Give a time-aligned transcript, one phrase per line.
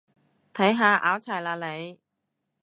[0.51, 1.99] 睇下，拗柴喇你